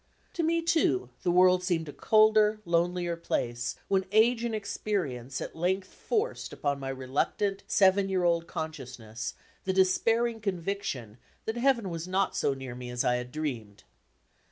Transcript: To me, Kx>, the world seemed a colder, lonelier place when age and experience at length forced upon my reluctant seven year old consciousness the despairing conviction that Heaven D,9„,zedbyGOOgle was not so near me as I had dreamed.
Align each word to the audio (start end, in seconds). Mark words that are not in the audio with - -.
To 0.33 0.41
me, 0.41 0.63
Kx>, 0.63 1.09
the 1.21 1.29
world 1.29 1.61
seemed 1.63 1.87
a 1.87 1.93
colder, 1.93 2.59
lonelier 2.65 3.15
place 3.15 3.75
when 3.87 4.07
age 4.11 4.43
and 4.43 4.55
experience 4.55 5.39
at 5.41 5.55
length 5.55 5.89
forced 5.89 6.51
upon 6.51 6.79
my 6.79 6.89
reluctant 6.89 7.61
seven 7.67 8.09
year 8.09 8.23
old 8.23 8.47
consciousness 8.47 9.35
the 9.65 9.73
despairing 9.73 10.41
conviction 10.41 11.19
that 11.45 11.55
Heaven 11.55 11.83
D,9„,zedbyGOOgle 11.83 11.91
was 11.91 12.07
not 12.07 12.35
so 12.35 12.55
near 12.55 12.73
me 12.73 12.89
as 12.89 13.03
I 13.05 13.17
had 13.17 13.31
dreamed. 13.31 13.83